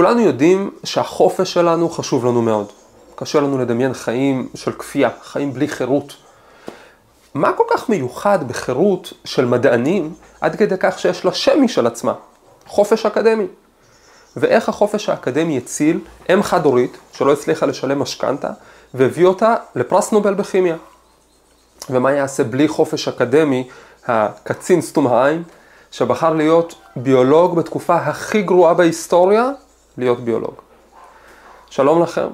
כולנו 0.00 0.20
יודעים 0.20 0.70
שהחופש 0.84 1.52
שלנו 1.52 1.88
חשוב 1.88 2.26
לנו 2.26 2.42
מאוד. 2.42 2.66
קשה 3.14 3.40
לנו 3.40 3.58
לדמיין 3.58 3.94
חיים 3.94 4.48
של 4.54 4.72
כפייה, 4.72 5.10
חיים 5.22 5.52
בלי 5.52 5.68
חירות. 5.68 6.12
מה 7.34 7.52
כל 7.52 7.64
כך 7.70 7.88
מיוחד 7.88 8.48
בחירות 8.48 9.12
של 9.24 9.44
מדענים 9.44 10.14
עד 10.40 10.56
כדי 10.56 10.74
כך 10.80 10.98
שיש 10.98 11.24
לה 11.24 11.32
שם 11.32 11.62
משל 11.62 11.86
עצמה? 11.86 12.14
חופש 12.66 13.06
אקדמי. 13.06 13.46
ואיך 14.36 14.68
החופש 14.68 15.08
האקדמי 15.08 15.58
הציל 15.58 16.00
אם 16.32 16.42
חד 16.42 16.64
הורית 16.64 16.96
שלא 17.12 17.32
הצליחה 17.32 17.66
לשלם 17.66 17.98
משכנתה 17.98 18.50
והביא 18.94 19.26
אותה 19.26 19.54
לפרס 19.76 20.12
נובל 20.12 20.34
בכימיה. 20.34 20.76
ומה 21.90 22.12
יעשה 22.12 22.44
בלי 22.44 22.68
חופש 22.68 23.08
אקדמי 23.08 23.68
הקצין 24.06 24.80
סתום 24.80 25.06
העין 25.06 25.42
שבחר 25.90 26.34
להיות 26.34 26.74
ביולוג 26.96 27.56
בתקופה 27.56 27.96
הכי 27.96 28.42
גרועה 28.42 28.74
בהיסטוריה, 28.74 29.50
להיות 29.98 30.20
ביולוג. 30.20 30.54
שלום 31.70 32.02
לכם, 32.02 32.28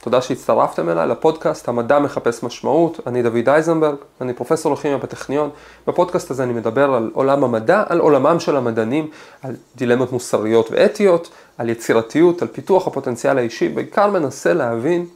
תודה 0.00 0.22
שהצטרפתם 0.22 0.88
אליי 0.88 1.06
לפודקאסט 1.08 1.68
המדע 1.68 1.98
מחפש 1.98 2.42
משמעות, 2.42 3.00
אני 3.06 3.22
דוד 3.22 3.48
אייזנברג, 3.48 3.96
אני 4.20 4.32
פרופסור 4.32 4.72
לכימיה 4.72 4.98
בטכניון. 4.98 5.50
בפודקאסט 5.86 6.30
הזה 6.30 6.42
אני 6.42 6.52
מדבר 6.52 6.94
על 6.94 7.10
עולם 7.14 7.44
המדע, 7.44 7.84
על 7.88 8.00
עולמם 8.00 8.40
של 8.40 8.56
המדענים, 8.56 9.10
על 9.42 9.56
דילמות 9.76 10.12
מוסריות 10.12 10.68
ואתיות, 10.70 11.28
על 11.58 11.68
יצירתיות, 11.68 12.42
על 12.42 12.48
פיתוח 12.48 12.86
הפוטנציאל 12.86 13.38
האישי, 13.38 13.68
בעיקר 13.68 14.10
מנסה 14.10 14.54
להבין 14.54 15.06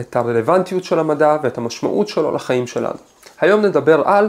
את 0.00 0.16
הרלוונטיות 0.16 0.84
של 0.84 0.98
המדע 0.98 1.36
ואת 1.42 1.58
המשמעות 1.58 2.08
שלו 2.08 2.32
לחיים 2.32 2.66
שלנו. 2.66 2.98
היום 3.40 3.60
נדבר 3.60 4.02
על 4.08 4.28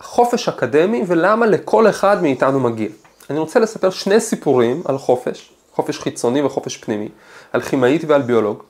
חופש 0.00 0.48
אקדמי 0.48 1.04
ולמה 1.06 1.46
לכל 1.46 1.88
אחד 1.88 2.22
מאיתנו 2.22 2.60
מגיע. 2.60 2.88
אני 3.30 3.38
רוצה 3.38 3.60
לספר 3.60 3.90
שני 3.90 4.20
סיפורים 4.20 4.82
על 4.84 4.98
חופש, 4.98 5.52
חופש 5.74 5.98
חיצוני 5.98 6.42
וחופש 6.42 6.76
פנימי, 6.76 7.08
על 7.52 7.60
כימאית 7.60 8.02
ועל 8.06 8.22
ביולוג. 8.22 8.62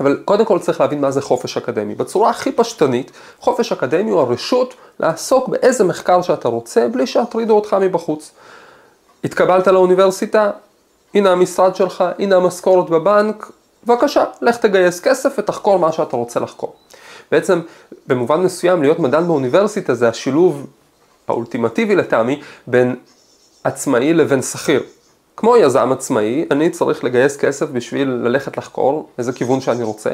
אבל 0.00 0.22
קודם 0.24 0.44
כל 0.44 0.58
צריך 0.58 0.80
להבין 0.80 1.00
מה 1.00 1.10
זה 1.10 1.22
חופש 1.22 1.56
אקדמי. 1.56 1.94
בצורה 1.94 2.30
הכי 2.30 2.52
פשטנית, 2.52 3.10
חופש 3.40 3.72
אקדמי 3.72 4.10
הוא 4.10 4.20
הרשות 4.20 4.74
לעסוק 5.00 5.48
באיזה 5.48 5.84
מחקר 5.84 6.22
שאתה 6.22 6.48
רוצה 6.48 6.88
בלי 6.88 7.06
שיטרידו 7.06 7.56
אותך 7.56 7.76
מבחוץ. 7.80 8.32
התקבלת 9.24 9.66
לאוניברסיטה, 9.66 10.50
הנה 11.14 11.30
המשרד 11.30 11.76
שלך, 11.76 12.04
הנה 12.18 12.36
המשכורת 12.36 12.90
בבנק, 12.90 13.50
בבקשה, 13.84 14.24
לך 14.42 14.56
תגייס 14.56 15.00
כסף 15.00 15.34
ותחקור 15.38 15.78
מה 15.78 15.92
שאתה 15.92 16.16
רוצה 16.16 16.40
לחקור. 16.40 16.74
בעצם 17.30 17.60
במובן 18.06 18.40
מסוים 18.40 18.82
להיות 18.82 18.98
מדען 18.98 19.26
באוניברסיטה 19.26 19.94
זה 19.94 20.08
השילוב 20.08 20.66
האולטימטיבי 21.28 21.96
לטעמי 21.96 22.40
בין 22.66 22.96
עצמאי 23.64 24.14
לבין 24.14 24.42
שכיר. 24.42 24.82
כמו 25.36 25.56
יזם 25.56 25.92
עצמאי, 25.92 26.44
אני 26.50 26.70
צריך 26.70 27.04
לגייס 27.04 27.36
כסף 27.36 27.66
בשביל 27.66 28.08
ללכת 28.08 28.56
לחקור 28.56 29.08
איזה 29.18 29.32
כיוון 29.32 29.60
שאני 29.60 29.82
רוצה, 29.82 30.10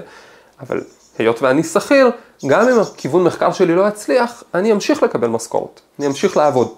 אבל 0.61 0.81
היות 1.19 1.43
ואני 1.43 1.63
שכיר, 1.63 2.11
גם 2.47 2.69
אם 2.69 2.81
הכיוון 2.81 3.25
מחקר 3.25 3.53
שלי 3.53 3.75
לא 3.75 3.89
יצליח, 3.89 4.45
אני 4.55 4.73
אמשיך 4.73 5.03
לקבל 5.03 5.29
משכורת, 5.29 5.81
אני 5.99 6.07
אמשיך 6.07 6.37
לעבוד. 6.37 6.75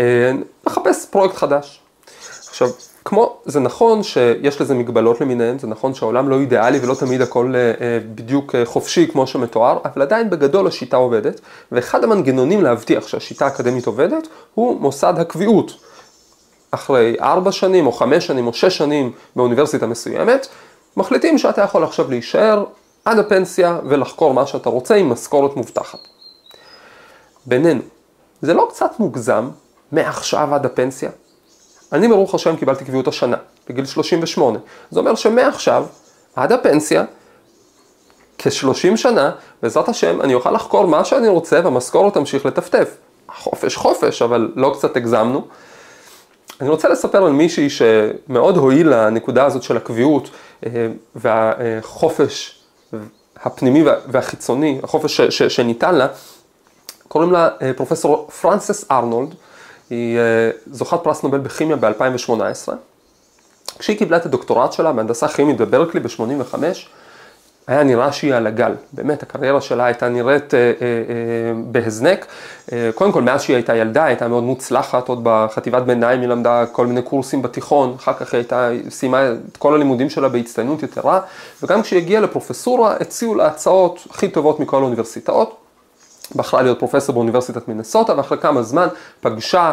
אה, 0.00 0.32
מחפש 0.66 1.06
פרויקט 1.10 1.36
חדש. 1.36 1.80
עכשיו, 2.48 2.68
כמו, 3.08 3.36
זה 3.44 3.60
נכון 3.60 4.02
שיש 4.02 4.60
לזה 4.60 4.74
מגבלות 4.74 5.20
למיניהן, 5.20 5.58
זה 5.58 5.66
נכון 5.66 5.94
שהעולם 5.94 6.28
לא 6.28 6.40
אידיאלי 6.40 6.78
ולא 6.82 6.94
תמיד 6.94 7.20
הכל 7.20 7.54
אה, 7.56 7.60
אה, 7.60 7.98
בדיוק 8.14 8.54
אה, 8.54 8.64
חופשי 8.64 9.08
כמו 9.12 9.26
שמתואר, 9.26 9.78
אבל 9.84 10.02
עדיין 10.02 10.30
בגדול 10.30 10.66
השיטה 10.66 10.96
עובדת, 10.96 11.40
ואחד 11.72 12.04
המנגנונים 12.04 12.62
להבטיח 12.62 13.08
שהשיטה 13.08 13.44
האקדמית 13.44 13.86
עובדת 13.86 14.28
הוא 14.54 14.80
מוסד 14.80 15.14
הקביעות. 15.18 15.72
אחרי 16.70 17.16
ארבע 17.20 17.52
שנים 17.52 17.86
או 17.86 17.92
חמש 17.92 18.26
שנים 18.26 18.46
או 18.46 18.52
שש 18.52 18.78
שנים 18.78 19.12
באוניברסיטה 19.36 19.86
מסוימת, 19.86 20.46
מחליטים 20.96 21.38
שאתה 21.38 21.62
יכול 21.62 21.84
עכשיו 21.84 22.10
להישאר 22.10 22.64
עד 23.04 23.18
הפנסיה 23.18 23.78
ולחקור 23.84 24.34
מה 24.34 24.46
שאתה 24.46 24.68
רוצה 24.68 24.94
עם 24.94 25.08
משכורת 25.08 25.56
מובטחת. 25.56 25.98
בינינו, 27.46 27.82
זה 28.42 28.54
לא 28.54 28.66
קצת 28.70 28.90
מוגזם 28.98 29.48
מעכשיו 29.92 30.54
עד 30.54 30.66
הפנסיה? 30.66 31.10
אני 31.92 32.08
ברוך 32.08 32.34
השם 32.34 32.56
קיבלתי 32.56 32.84
קביעות 32.84 33.08
השנה, 33.08 33.36
בגיל 33.68 33.84
38. 33.84 34.58
זה 34.90 35.00
אומר 35.00 35.14
שמעכשיו 35.14 35.86
עד 36.36 36.52
הפנסיה, 36.52 37.04
כ-30 38.38 38.96
שנה, 38.96 39.30
בעזרת 39.62 39.88
השם, 39.88 40.20
אני 40.20 40.34
אוכל 40.34 40.50
לחקור 40.50 40.86
מה 40.86 41.04
שאני 41.04 41.28
רוצה 41.28 41.60
והמשכורת 41.64 42.14
תמשיך 42.14 42.46
לטפטף. 42.46 42.96
חופש 43.36 43.76
חופש, 43.76 44.22
אבל 44.22 44.52
לא 44.56 44.72
קצת 44.78 44.96
הגזמנו. 44.96 45.46
אני 46.60 46.68
רוצה 46.68 46.88
לספר 46.88 47.24
על 47.24 47.32
מישהי 47.32 47.68
שמאוד 47.70 48.56
הועיל 48.56 48.88
לנקודה 48.88 49.44
הזאת 49.44 49.62
של 49.62 49.76
הקביעות 49.76 50.30
אה, 50.66 50.88
והחופש 51.14 52.62
הפנימי 53.36 53.84
והחיצוני, 54.08 54.80
החופש 54.82 55.20
שניתן 55.30 55.94
לה, 55.94 56.06
קוראים 57.08 57.32
לה 57.32 57.48
אה, 57.62 57.72
פרופסור 57.76 58.28
פרנסס 58.40 58.90
ארנולד. 58.90 59.34
היא 59.90 60.18
אה, 60.18 60.50
זוכת 60.70 60.98
פרס 61.02 61.22
נובל 61.22 61.38
בכימיה 61.38 61.76
ב-2018. 61.76 62.72
כשהיא 63.78 63.98
קיבלה 63.98 64.16
את 64.16 64.26
הדוקטורט 64.26 64.72
שלה 64.72 64.92
בהנדסה 64.92 65.28
כימית 65.28 65.56
בברקלי 65.56 66.00
ב-85, 66.00 66.54
היה 67.68 67.82
נראה 67.82 68.12
שהיא 68.12 68.34
על 68.34 68.46
הגל. 68.46 68.72
באמת, 68.92 69.22
הקריירה 69.22 69.60
שלה 69.60 69.84
הייתה 69.84 70.08
נראית 70.08 70.54
אה, 70.54 70.58
אה, 70.58 70.64
אה, 70.70 70.72
בהזנק. 71.64 72.26
אה, 72.72 72.90
קודם 72.94 73.12
כל, 73.12 73.22
מאז 73.22 73.42
שהיא 73.42 73.56
הייתה 73.56 73.76
ילדה, 73.76 74.04
הייתה 74.04 74.28
מאוד 74.28 74.44
מוצלחת, 74.44 75.08
עוד 75.08 75.20
בחטיבת 75.22 75.82
ביניים 75.82 76.20
היא 76.20 76.28
למדה 76.28 76.66
כל 76.72 76.86
מיני 76.86 77.02
קורסים 77.02 77.42
בתיכון, 77.42 77.94
אחר 77.96 78.12
כך 78.12 78.34
היא 78.34 78.38
הייתה, 78.38 78.68
סיימה 78.88 79.32
את 79.52 79.56
כל 79.56 79.74
הלימודים 79.74 80.10
שלה 80.10 80.28
בהצטיינות 80.28 80.82
יתרה, 80.82 81.20
וגם 81.62 81.82
כשהיא 81.82 81.98
הגיעה 81.98 82.22
לפרופסורה, 82.22 82.96
הציעו 83.00 83.34
לה 83.34 83.46
הצעות 83.46 84.06
הכי 84.10 84.28
טובות 84.28 84.60
מכל 84.60 84.76
האוניברסיטאות. 84.76 85.67
בחרה 86.36 86.62
להיות 86.62 86.78
פרופסור 86.78 87.14
באוניברסיטת 87.14 87.68
מינסוטה, 87.68 88.16
ואחרי 88.16 88.38
כמה 88.38 88.62
זמן 88.62 88.88
פגשה 89.20 89.72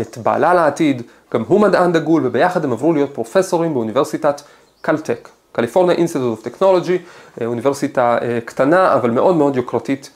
את 0.00 0.18
בעלה 0.18 0.54
לעתיד, 0.54 1.02
גם 1.34 1.44
הוא 1.48 1.60
מדען 1.60 1.92
דגול, 1.92 2.26
וביחד 2.26 2.64
הם 2.64 2.72
עברו 2.72 2.92
להיות 2.92 3.14
פרופסורים 3.14 3.74
באוניברסיטת 3.74 4.42
קלטק, 4.80 5.28
California 5.52 5.96
Institute 5.96 6.38
of 6.38 6.42
Technology, 6.42 6.98
אוניברסיטה 7.44 8.18
אה, 8.22 8.38
קטנה, 8.44 8.94
אבל 8.94 9.10
מאוד 9.10 9.36
מאוד 9.36 9.56
יוקרתית. 9.56 10.10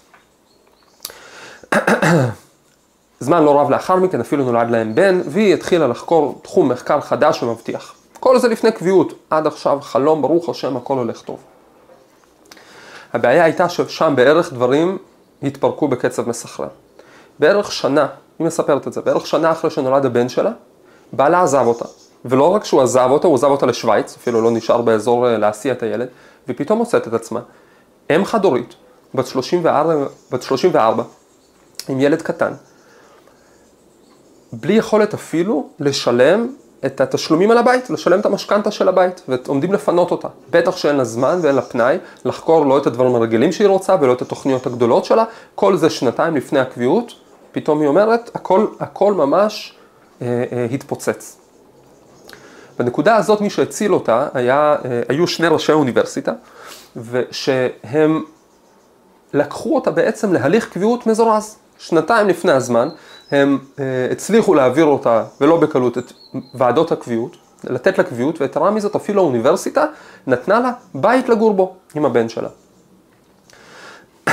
זמן 3.20 3.42
לא 3.42 3.60
רב 3.60 3.70
לאחר 3.70 3.96
מכן 3.96 4.20
אפילו 4.20 4.44
נולד 4.44 4.70
להם 4.70 4.94
בן, 4.94 5.20
והיא 5.26 5.54
התחילה 5.54 5.86
לחקור 5.86 6.40
תחום 6.42 6.68
מחקר 6.68 7.00
חדש 7.00 7.42
ומבטיח. 7.42 7.94
כל 8.20 8.38
זה 8.38 8.48
לפני 8.48 8.72
קביעות, 8.72 9.12
עד 9.30 9.46
עכשיו 9.46 9.78
חלום, 9.80 10.22
ברוך 10.22 10.48
השם, 10.48 10.76
הכל 10.76 10.98
הולך 10.98 11.22
טוב. 11.22 11.38
הבעיה 13.12 13.44
הייתה 13.44 13.68
ששם 13.68 14.12
בערך 14.16 14.52
דברים 14.52 14.98
התפרקו 15.42 15.88
בקצב 15.88 16.28
מסחרר. 16.28 16.68
בערך 17.38 17.72
שנה, 17.72 18.06
היא 18.38 18.46
מספרת 18.46 18.88
את 18.88 18.92
זה, 18.92 19.00
בערך 19.00 19.26
שנה 19.26 19.52
אחרי 19.52 19.70
שנולד 19.70 20.06
הבן 20.06 20.28
שלה, 20.28 20.50
בעלה 21.12 21.42
עזב 21.42 21.66
אותה. 21.66 21.84
ולא 22.24 22.54
רק 22.54 22.64
שהוא 22.64 22.82
עזב 22.82 23.08
אותה, 23.10 23.26
הוא 23.26 23.34
עזב 23.34 23.46
אותה 23.46 23.66
לשוויץ, 23.66 24.16
אפילו 24.16 24.42
לא 24.42 24.50
נשאר 24.50 24.82
באזור 24.82 25.28
אה, 25.28 25.38
להסיע 25.38 25.72
את 25.72 25.82
הילד, 25.82 26.08
ופתאום 26.48 26.78
מוצאת 26.78 27.08
את 27.08 27.12
עצמה, 27.12 27.40
אם 28.16 28.24
חד 28.24 28.44
הורית, 28.44 28.74
בת 29.14 29.26
34, 29.26 29.94
בת 30.30 30.42
34, 30.42 31.02
עם 31.88 32.00
ילד 32.00 32.22
קטן, 32.22 32.52
בלי 34.52 34.72
יכולת 34.72 35.14
אפילו 35.14 35.68
לשלם 35.80 36.54
את 36.86 37.00
התשלומים 37.00 37.50
על 37.50 37.58
הבית, 37.58 37.90
לשלם 37.90 38.20
את 38.20 38.26
המשכנתה 38.26 38.70
של 38.70 38.88
הבית, 38.88 39.22
ועומדים 39.28 39.72
לפנות 39.72 40.10
אותה. 40.10 40.28
בטח 40.50 40.76
שאין 40.76 40.96
לה 40.96 41.04
זמן 41.04 41.38
ואין 41.42 41.54
לה 41.54 41.62
פנאי 41.62 41.98
לחקור 42.24 42.66
לא 42.66 42.78
את 42.78 42.86
הדברים 42.86 43.14
הרגילים 43.14 43.52
שהיא 43.52 43.68
רוצה 43.68 43.96
ולא 44.00 44.12
את 44.12 44.22
התוכניות 44.22 44.66
הגדולות 44.66 45.04
שלה, 45.04 45.24
כל 45.54 45.76
זה 45.76 45.90
שנתיים 45.90 46.36
לפני 46.36 46.58
הקביעות, 46.58 47.12
פתאום 47.52 47.80
היא 47.80 47.88
אומרת, 47.88 48.30
הכל, 48.34 48.66
הכל 48.80 49.14
ממש 49.14 49.74
אה, 50.22 50.44
אה, 50.52 50.66
התפוצץ. 50.72 51.36
בנקודה 52.78 53.16
הזאת 53.16 53.40
מי 53.40 53.50
שהציל 53.50 53.94
אותה 53.94 54.28
היה, 54.34 54.76
אה, 54.84 55.02
היו 55.08 55.26
שני 55.26 55.48
ראשי 55.48 55.72
האוניברסיטה, 55.72 56.32
ושהם 56.96 58.24
לקחו 59.34 59.74
אותה 59.74 59.90
בעצם 59.90 60.32
להליך 60.32 60.68
קביעות 60.68 61.06
מזורז. 61.06 61.56
שנתיים 61.78 62.28
לפני 62.28 62.52
הזמן, 62.52 62.88
הם 63.30 63.58
אה, 63.78 64.08
הצליחו 64.10 64.54
להעביר 64.54 64.84
אותה, 64.84 65.24
ולא 65.40 65.56
בקלות, 65.56 65.98
את 65.98 66.12
ועדות 66.54 66.92
הקביעות, 66.92 67.36
לתת 67.64 67.98
לה 67.98 68.04
קביעות, 68.04 68.40
ויתרה 68.40 68.70
מזאת, 68.70 68.94
אפילו 68.94 69.22
האוניברסיטה 69.22 69.86
נתנה 70.26 70.60
לה 70.60 70.72
בית 70.94 71.28
לגור 71.28 71.54
בו 71.54 71.74
עם 71.94 72.04
הבן 72.04 72.28
שלה. 72.28 72.48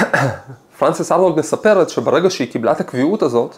פרנסס 0.80 1.12
ארנולד 1.12 1.38
מספרת 1.38 1.90
שברגע 1.90 2.30
שהיא 2.30 2.52
קיבלה 2.52 2.72
את 2.72 2.80
הקביעות 2.80 3.22
הזאת, 3.22 3.58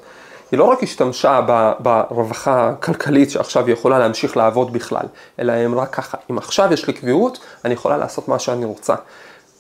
היא 0.52 0.60
לא 0.60 0.64
רק 0.64 0.84
השתמשה 0.84 1.42
ברווחה 1.80 2.70
הכלכלית 2.70 3.32
שעכשיו 3.32 3.66
היא 3.66 3.74
יכולה 3.74 4.00
להמשיך 4.00 4.38
לעבוד 4.38 4.74
בכלל, 4.74 5.06
אלא 5.40 5.52
היא 5.52 5.66
אמרה 5.66 5.86
ככה, 5.86 6.18
אם 6.32 6.38
עכשיו 6.38 6.74
יש 6.74 6.88
לי 6.88 6.94
קביעות, 6.94 7.40
אני 7.66 7.74
יכולה 7.74 7.98
לעשות 7.98 8.28
מה 8.28 8.40
שאני 8.40 8.66
רוצה. 8.66 8.96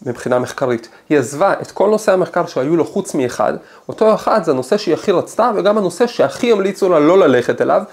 מבחינה 0.06 0.39
מחקרית. 0.39 0.89
היא 1.09 1.18
עזבה 1.19 1.53
את 1.62 1.71
כל 1.71 1.89
נושאי 1.89 2.13
המחקר 2.13 2.45
שהיו 2.45 2.75
לו 2.75 2.86
חוץ 2.86 3.15
מאחד, 3.15 3.53
אותו 3.89 4.15
אחד 4.15 4.44
זה 4.44 4.51
הנושא 4.51 4.77
שהיא 4.77 4.94
הכי 4.94 5.12
רצתה 5.12 5.51
וגם 5.56 5.77
הנושא 5.77 6.07
שהכי 6.07 6.51
המליצו 6.51 6.89
לה 6.89 7.00
לא 7.00 7.19
ללכת 7.19 7.62
אליו, 7.62 7.83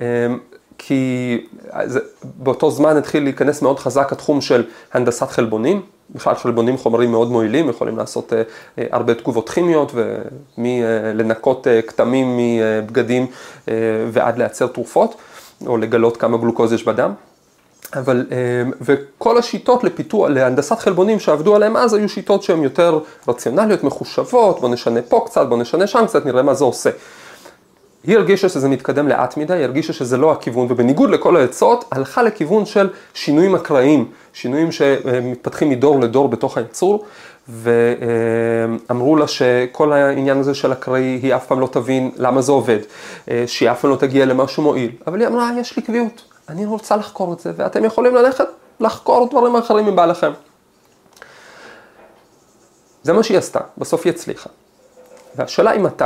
אמ, 0.00 0.38
כי 0.78 1.46
באותו 2.24 2.70
זמן 2.70 2.96
התחיל 2.96 3.22
להיכנס 3.22 3.62
מאוד 3.62 3.78
חזק 3.78 4.12
התחום 4.12 4.40
של 4.40 4.64
הנדסת 4.92 5.30
חלבונים, 5.30 5.82
בכלל 6.10 6.34
חלבונים 6.34 6.76
חומרים 6.76 7.10
מאוד 7.10 7.30
מועילים, 7.30 7.68
יכולים 7.68 7.96
לעשות 7.96 8.32
אה, 8.32 8.42
אה, 8.78 8.84
הרבה 8.92 9.14
תגובות 9.14 9.48
כימיות 9.48 9.92
ומלנקות 10.58 11.66
אה, 11.66 11.82
כתמים 11.82 12.36
מבגדים 12.36 13.26
ועד 14.12 14.38
לייצר 14.38 14.66
תרופות, 14.66 15.14
או 15.66 15.76
לגלות 15.76 16.16
כמה 16.16 16.36
גלוקוז 16.38 16.72
יש 16.72 16.84
בדם. 16.84 17.12
אבל, 17.94 18.26
וכל 18.80 19.38
השיטות 19.38 19.84
לפיתוח, 19.84 20.28
להנדסת 20.30 20.78
חלבונים 20.78 21.20
שעבדו 21.20 21.56
עליהם 21.56 21.76
אז 21.76 21.94
היו 21.94 22.08
שיטות 22.08 22.42
שהן 22.42 22.62
יותר 22.62 22.98
רציונליות, 23.28 23.84
מחושבות, 23.84 24.60
בוא 24.60 24.68
נשנה 24.68 25.02
פה 25.02 25.22
קצת, 25.26 25.46
בוא 25.46 25.56
נשנה 25.56 25.86
שם 25.86 26.06
קצת, 26.06 26.26
נראה 26.26 26.42
מה 26.42 26.54
זה 26.54 26.64
עושה. 26.64 26.90
היא 28.04 28.16
הרגישה 28.16 28.48
שזה 28.48 28.68
מתקדם 28.68 29.08
לאט 29.08 29.36
מדי, 29.36 29.54
היא 29.54 29.64
הרגישה 29.64 29.92
שזה 29.92 30.16
לא 30.16 30.32
הכיוון, 30.32 30.66
ובניגוד 30.70 31.10
לכל 31.10 31.36
העצות, 31.36 31.84
הלכה 31.92 32.22
לכיוון 32.22 32.66
של 32.66 32.88
שינויים 33.14 33.54
אקראיים, 33.54 34.04
שינויים 34.32 34.72
שמתפתחים 34.72 35.70
מדור 35.70 36.00
לדור 36.00 36.28
בתוך 36.28 36.58
היצור, 36.58 37.04
ואמרו 37.48 39.16
לה 39.16 39.28
שכל 39.28 39.92
העניין 39.92 40.38
הזה 40.38 40.54
של 40.54 40.72
אקראי, 40.72 41.20
היא 41.22 41.34
אף 41.34 41.46
פעם 41.46 41.60
לא 41.60 41.68
תבין 41.72 42.10
למה 42.16 42.42
זה 42.42 42.52
עובד, 42.52 42.78
שהיא 43.46 43.70
אף 43.70 43.80
פעם 43.80 43.90
לא 43.90 43.96
תגיע 43.96 44.26
למשהו 44.26 44.62
מועיל, 44.62 44.90
אבל 45.06 45.20
היא 45.20 45.28
אמרה, 45.28 45.50
יש 45.60 45.76
לי 45.76 45.82
קביעות, 45.82 46.22
אני 46.48 46.66
רוצה 46.66 46.96
לחקור 46.96 47.32
את 47.32 47.40
זה, 47.40 47.52
ואתם 47.56 47.84
יכולים 47.84 48.14
ללכת 48.14 48.46
לחקור 48.80 49.28
דברים 49.30 49.56
אחרים 49.56 49.86
מבא 49.86 50.06
לכם. 50.06 50.32
זה 53.02 53.12
מה 53.12 53.22
שהיא 53.22 53.38
עשתה, 53.38 53.60
בסוף 53.78 54.00
היא 54.04 54.12
הצליחה. 54.12 54.50
והשאלה 55.36 55.70
היא 55.70 55.80
מתי. 55.80 56.04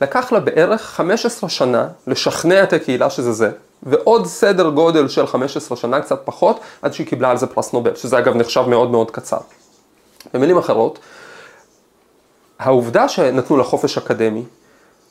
לקח 0.00 0.32
לה 0.32 0.40
בערך 0.40 0.82
15 0.82 1.50
שנה 1.50 1.88
לשכנע 2.06 2.62
את 2.62 2.72
הקהילה 2.72 3.10
שזה 3.10 3.32
זה, 3.32 3.50
ועוד 3.82 4.26
סדר 4.26 4.70
גודל 4.70 5.08
של 5.08 5.26
15 5.26 5.76
שנה, 5.76 6.00
קצת 6.00 6.20
פחות, 6.24 6.60
עד 6.82 6.92
שהיא 6.92 7.06
קיבלה 7.06 7.30
על 7.30 7.36
זה 7.36 7.46
פרס 7.46 7.72
נובל, 7.72 7.94
שזה 7.94 8.18
אגב 8.18 8.36
נחשב 8.36 8.64
מאוד 8.68 8.90
מאוד 8.90 9.10
קצר. 9.10 9.38
במילים 10.34 10.58
אחרות, 10.58 10.98
העובדה 12.58 13.08
שנתנו 13.08 13.56
לה 13.56 13.64
חופש 13.64 13.98
אקדמי, 13.98 14.42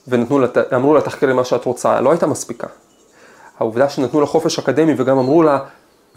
ואמרו 0.07 0.93
לה 0.93 1.01
תחקרי 1.01 1.33
מה 1.33 1.45
שאת 1.45 1.65
רוצה, 1.65 2.01
לא 2.01 2.11
הייתה 2.11 2.27
מספיקה. 2.27 2.67
העובדה 3.59 3.89
שנתנו 3.89 4.21
לה 4.21 4.25
חופש 4.25 4.59
אקדמי 4.59 4.93
וגם 4.97 5.17
אמרו 5.17 5.43
לה, 5.43 5.59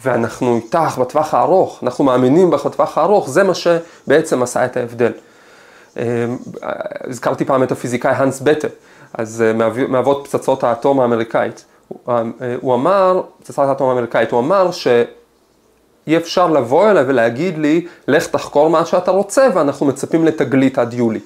ואנחנו 0.04 0.56
איתך 0.56 0.98
בטווח 1.00 1.34
הארוך, 1.34 1.80
אנחנו 1.82 2.04
מאמינים 2.04 2.50
בך 2.50 2.66
בטווח 2.66 2.98
הארוך, 2.98 3.28
זה 3.28 3.42
מה 3.42 3.52
שבעצם 3.54 4.42
עשה 4.42 4.64
את 4.64 4.76
ההבדל. 4.76 5.12
אמ, 5.96 6.02
הזכרתי 7.10 7.44
פעם 7.44 7.62
את 7.62 7.72
הפיזיקאי 7.72 8.12
האנס 8.12 8.40
בטה, 8.40 8.68
אז 9.14 9.42
אה, 9.42 9.52
מאבות 9.88 10.26
פצצות 10.26 10.64
האטום 10.64 11.00
האמריקאית. 11.00 11.64
אה, 12.08 12.22
הוא 12.60 12.74
אמר, 12.74 13.22
פצצת 13.38 13.58
האטום 13.58 13.88
האמריקאית, 13.88 14.30
הוא 14.30 14.40
אמר 14.40 14.70
שאי 14.70 16.16
אפשר 16.16 16.46
לבוא 16.46 16.90
אליי 16.90 17.04
ולהגיד 17.06 17.58
לי, 17.58 17.86
לך 18.08 18.26
תחקור 18.26 18.70
מה 18.70 18.86
שאתה 18.86 19.10
רוצה 19.10 19.48
ואנחנו 19.54 19.86
מצפים 19.86 20.24
לתגלית 20.24 20.78
עד 20.78 20.94
יולי. 20.94 21.20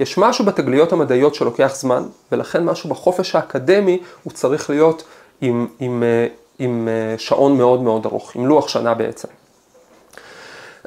יש 0.00 0.18
משהו 0.18 0.44
בתגליות 0.44 0.92
המדעיות 0.92 1.34
שלוקח 1.34 1.72
זמן, 1.76 2.02
ולכן 2.32 2.64
משהו 2.64 2.90
בחופש 2.90 3.34
האקדמי 3.34 4.02
הוא 4.22 4.32
צריך 4.32 4.70
להיות 4.70 5.04
עם, 5.40 5.66
עם, 5.80 6.02
אה, 6.02 6.26
עם 6.58 6.88
שעון 7.18 7.58
מאוד 7.58 7.82
מאוד 7.82 8.06
ארוך, 8.06 8.36
עם 8.36 8.46
לוח 8.46 8.68
שנה 8.68 8.94
בעצם. 8.94 9.28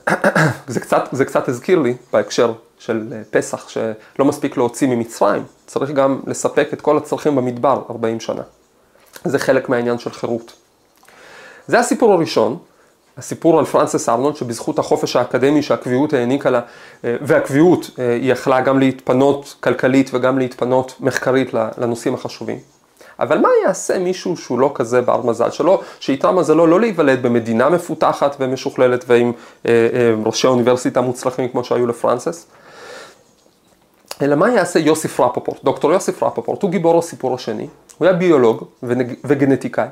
זה 0.67 0.79
קצת, 0.79 1.03
זה 1.11 1.25
קצת 1.25 1.49
הזכיר 1.49 1.79
לי 1.79 1.95
בהקשר 2.13 2.53
של 2.79 3.07
אה, 3.11 3.21
פסח, 3.29 3.69
שלא 3.69 4.25
מספיק 4.25 4.57
להוציא 4.57 4.87
ממצרים, 4.87 5.43
צריך 5.67 5.91
גם 5.91 6.19
לספק 6.27 6.69
את 6.73 6.81
כל 6.81 6.97
הצרכים 6.97 7.35
במדבר 7.35 7.81
40 7.89 8.19
שנה. 8.19 8.41
זה 9.25 9.39
חלק 9.39 9.69
מהעניין 9.69 9.99
של 9.99 10.09
חירות. 10.09 10.53
זה 11.67 11.79
הסיפור 11.79 12.13
הראשון, 12.13 12.57
הסיפור 13.17 13.59
על 13.59 13.65
פרנסס 13.65 14.09
ארנולד, 14.09 14.35
שבזכות 14.35 14.79
החופש 14.79 15.15
האקדמי 15.15 15.61
שהקביעות 15.61 16.13
העניקה 16.13 16.49
לה, 16.49 16.61
אה, 17.05 17.15
והקביעות 17.21 17.89
אה, 17.99 18.13
היא 18.13 18.31
יכלה 18.31 18.61
גם 18.61 18.79
להתפנות 18.79 19.55
כלכלית 19.59 20.09
וגם 20.13 20.39
להתפנות 20.39 20.95
מחקרית 20.99 21.53
לנושאים 21.53 22.13
החשובים. 22.13 22.57
אבל 23.19 23.37
מה 23.37 23.49
יעשה 23.65 23.99
מישהו 23.99 24.37
שהוא 24.37 24.59
לא 24.59 24.71
כזה 24.75 25.01
בר 25.01 25.21
מזל 25.21 25.51
שלו, 25.51 25.81
שאיתרע 25.99 26.31
מזלו 26.31 26.67
לא 26.67 26.79
להיוולד 26.79 27.21
במדינה 27.21 27.69
מפותחת 27.69 28.35
ומשוכללת 28.39 29.05
ועם 29.07 29.31
אה, 29.65 29.71
ראשי 30.25 30.47
אוניברסיטה 30.47 31.01
מוצלחים 31.01 31.47
כמו 31.47 31.63
שהיו 31.63 31.87
לפרנסס? 31.87 32.45
אלא 34.21 34.35
מה 34.35 34.49
יעשה 34.49 34.79
יוסיף 34.79 35.19
רפופורט? 35.19 35.63
דוקטור 35.63 35.91
יוסיף 35.91 36.23
רפופורט 36.23 36.61
הוא 36.61 36.71
גיבור 36.71 36.99
הסיפור 36.99 37.35
השני, 37.35 37.67
הוא 37.97 38.07
היה 38.07 38.13
ביולוג 38.17 38.63
וגנטיקאי. 39.23 39.87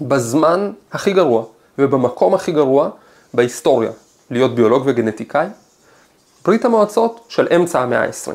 בזמן 0.00 0.72
הכי 0.92 1.12
גרוע 1.12 1.44
ובמקום 1.78 2.34
הכי 2.34 2.52
גרוע 2.52 2.88
בהיסטוריה 3.34 3.90
להיות 4.30 4.54
ביולוג 4.54 4.82
וגנטיקאי, 4.86 5.46
ברית 6.44 6.64
המועצות 6.64 7.20
של 7.28 7.48
אמצע 7.56 7.80
המאה 7.80 8.04
ה-20. 8.04 8.32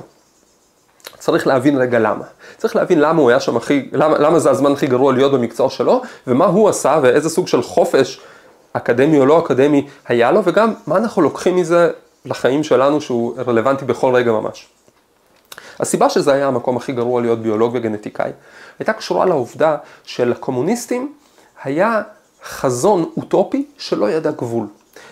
צריך 1.20 1.48
להבין 1.48 1.78
רגע 1.78 2.00
למה. 2.00 2.26
צריך 2.58 2.76
להבין 2.76 3.00
למה 3.00 3.22
הוא 3.22 3.30
היה 3.30 3.40
שם 3.40 3.58
הכי, 3.58 3.90
למה, 3.92 4.18
למה 4.18 4.40
זה 4.40 4.50
הזמן 4.50 4.72
הכי 4.72 4.88
גרוע 4.88 5.14
להיות 5.14 5.32
במקצוע 5.32 5.70
שלו, 5.70 6.02
ומה 6.28 6.46
הוא 6.46 6.70
עשה 6.70 7.00
ואיזה 7.02 7.30
סוג 7.30 7.48
של 7.48 7.62
חופש 7.62 8.20
אקדמי 8.74 9.20
או 9.20 9.26
לא 9.26 9.40
אקדמי 9.40 9.88
היה 10.08 10.32
לו, 10.32 10.42
וגם 10.44 10.74
מה 10.88 10.98
אנחנו 10.98 11.22
לוקחים 11.22 11.56
מזה 11.56 11.92
לחיים 12.26 12.64
שלנו 12.64 13.02
שהוא 13.02 13.34
רלוונטי 13.48 13.86
בכל 13.86 14.16
רגע 14.16 14.32
ממש. 14.32 14.68
הסיבה 15.80 16.10
שזה 16.10 16.34
היה 16.34 16.48
המקום 16.48 16.78
הכי 16.78 16.92
גרוע 16.92 17.22
להיות 17.22 17.40
ביולוג 17.40 17.72
וגנטיקאי, 17.76 18.32
הייתה 18.80 18.94
קשורה 18.94 19.26
לעובדה 19.26 19.78
שלקומוניסטים 20.04 21.14
היה 21.64 22.02
חזון 22.58 23.10
אוטופי 23.18 23.66
שלא 23.78 24.10
ידע 24.10 24.32
גבול. 24.32 24.68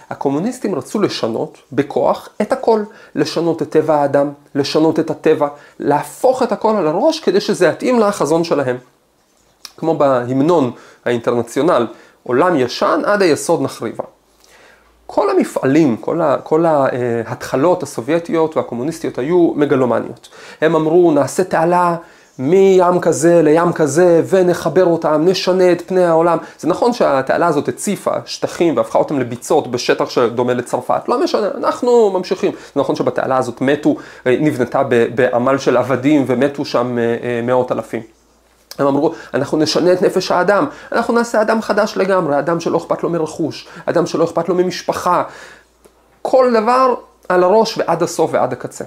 הקומוניסטים 0.10 0.76
רצו 0.76 1.02
לשנות 1.02 1.58
בכוח 1.72 2.30
את 2.42 2.52
הכל, 2.52 2.84
לשנות 3.16 3.62
את 3.62 3.70
טבע 3.70 3.96
האדם, 3.96 4.30
לשנות 4.56 5.00
את 5.00 5.10
הטבע, 5.10 5.48
להפוך 5.80 6.44
את 6.44 6.52
הכל 6.52 6.76
על 6.76 6.88
הראש 6.88 7.20
כדי 7.20 7.42
שזה 7.42 7.68
יתאים 7.68 8.00
לחזון 8.00 8.44
שלהם. 8.44 8.78
כמו 9.78 9.98
בהמנון 9.98 10.72
האינטרנציונל, 11.06 11.88
עולם 12.24 12.56
ישן 12.56 13.02
עד 13.06 13.22
היסוד 13.22 13.62
נחריבה. 13.62 14.04
כל 15.06 15.30
המפעלים, 15.30 15.98
כל, 15.98 16.22
ה, 16.22 16.38
כל 16.44 16.66
ההתחלות 16.66 17.84
הסובייטיות 17.84 18.58
והקומוניסטיות 18.58 19.18
היו 19.18 19.52
מגלומניות. 19.56 20.30
הם 20.62 20.76
אמרו 20.76 21.12
נעשה 21.12 21.44
תעלה 21.44 21.96
מים 22.40 23.00
כזה 23.02 23.42
לים 23.42 23.74
כזה 23.74 24.22
ונחבר 24.30 24.86
אותם, 24.86 25.22
נשנה 25.26 25.72
את 25.72 25.82
פני 25.86 26.04
העולם. 26.04 26.38
זה 26.60 26.68
נכון 26.68 26.94
שהתעלה 26.94 27.48
הזאת 27.48 27.68
הציפה 27.68 28.12
שטחים 28.26 28.78
והפכה 28.78 29.00
אותם 29.00 29.20
לביצות 29.20 29.72
בשטח 29.72 30.10
שדומה 30.10 30.54
לצרפת, 30.54 31.02
לא 31.08 31.24
משנה, 31.24 31.48
אנחנו 31.58 32.12
ממשיכים. 32.12 32.52
זה 32.52 32.80
נכון 32.80 32.96
שבתעלה 32.96 33.38
הזאת 33.38 33.62
מתו, 33.62 33.96
נבנתה 34.26 34.84
בעמל 35.16 35.58
של 35.58 35.78
עבדים 35.78 36.24
ומתו 36.28 36.66
שם 36.66 36.98
אה, 36.98 37.04
אה, 37.04 37.42
מאות 37.44 37.72
אלפים. 37.72 38.02
הם 38.80 38.88
אמרו, 38.88 39.14
אנחנו 39.34 39.58
נשנה 39.58 39.94
את 39.94 40.02
נפש 40.02 40.32
האדם, 40.32 40.66
אנחנו 40.92 41.14
נעשה 41.14 41.42
אדם 41.42 41.62
חדש 41.62 41.98
לגמרי, 41.98 42.40
אדם 42.40 42.60
שלא 42.60 42.78
אכפת 42.78 43.04
לו 43.04 43.10
מרכוש, 43.10 43.68
אדם 43.86 44.06
שלא 44.06 44.24
אכפת 44.24 44.50
לו 44.50 44.56
ממשפחה, 44.56 45.24
כל 46.22 46.54
דבר 46.54 46.96
על 47.30 47.44
הראש 47.44 47.78
ועד 47.78 48.04
הסוף 48.04 48.32
ועד 48.34 48.54
הקצה. 48.54 48.84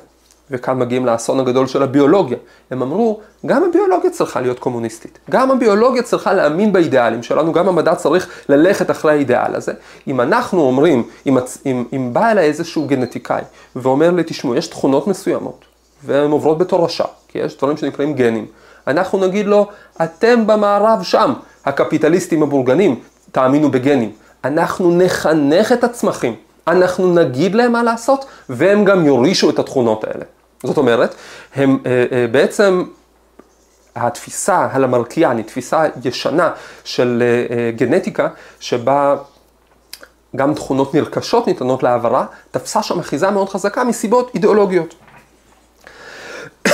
וכאן 0.51 0.79
מגיעים 0.79 1.07
לאסון 1.07 1.41
הגדול 1.41 1.67
של 1.67 1.83
הביולוגיה. 1.83 2.39
הם 2.71 2.83
אמרו, 2.83 3.21
גם 3.47 3.65
הביולוגיה 3.65 4.11
צריכה 4.11 4.41
להיות 4.41 4.59
קומוניסטית. 4.59 5.19
גם 5.31 5.51
הביולוגיה 5.51 6.03
צריכה 6.03 6.33
להאמין 6.33 6.73
באידיאלים 6.73 7.23
שלנו, 7.23 7.53
גם 7.53 7.69
המדע 7.69 7.95
צריך 7.95 8.29
ללכת 8.49 8.91
אחרי 8.91 9.13
האידיאל 9.13 9.55
הזה. 9.55 9.73
אם 10.07 10.21
אנחנו 10.21 10.61
אומרים, 10.61 11.03
אם, 11.27 11.39
אם, 11.67 11.85
אם 11.93 12.11
בא 12.13 12.31
אליי 12.31 12.45
איזשהו 12.45 12.87
גנטיקאי 12.87 13.43
ואומר 13.77 14.11
לי, 14.11 14.23
תשמעו, 14.27 14.55
יש 14.55 14.67
תכונות 14.67 15.07
מסוימות, 15.07 15.65
והן 16.05 16.31
עוברות 16.31 16.59
בתורשה, 16.59 17.05
כי 17.29 17.39
יש 17.39 17.57
דברים 17.57 17.77
שנקראים 17.77 18.15
גנים. 18.15 18.47
אנחנו 18.87 19.19
נגיד 19.19 19.47
לו, 19.47 19.67
אתם 20.03 20.47
במערב 20.47 21.03
שם, 21.03 21.33
הקפיטליסטים 21.65 22.43
הבורגנים, 22.43 23.01
תאמינו 23.33 23.71
בגנים. 23.71 24.13
אנחנו 24.45 24.91
נחנך 24.99 25.73
את 25.73 25.85
הצמחים, 25.85 26.35
אנחנו 26.69 27.15
נגיד 27.15 27.55
להם 27.55 27.73
מה 27.73 27.83
לעשות, 27.83 28.25
והם 28.49 28.85
גם 28.85 29.07
יורישו 29.07 29.51
את 29.51 29.59
התכונות 29.59 30.05
האלה. 30.05 30.25
זאת 30.63 30.77
אומרת, 30.77 31.15
הם 31.55 31.79
אה, 31.87 32.05
אה, 32.13 32.27
בעצם, 32.27 32.85
התפיסה 33.97 34.69
הלמרקיאנית, 34.73 35.47
תפיסה 35.47 35.85
ישנה 36.05 36.51
של 36.85 37.23
אה, 37.23 37.71
גנטיקה, 37.71 38.29
שבה 38.61 39.17
גם 40.37 40.55
תכונות 40.55 40.95
נרכשות 40.95 41.47
ניתנות 41.47 41.83
להעברה, 41.83 42.27
תפסה 42.51 42.83
שם 42.83 42.99
אחיזה 42.99 43.31
מאוד 43.31 43.49
חזקה 43.49 43.85
מסיבות 43.85 44.31
אידיאולוגיות. 44.35 44.95